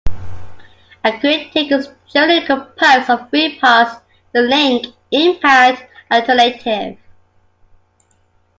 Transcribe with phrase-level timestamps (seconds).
[1.03, 4.01] A kritik is generally composed of three parts,
[4.33, 6.97] the link, impact, and alternative.